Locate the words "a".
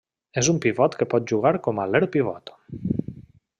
1.83-1.87